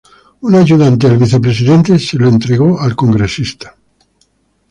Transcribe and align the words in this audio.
Una 0.41 0.57
ayudante 0.61 1.07
del 1.07 1.19
Vicepresidente 1.19 1.99
se 1.99 2.17
lo 2.17 2.27
entregó 2.27 2.79
al 2.81 2.95
Congresista. 2.95 3.75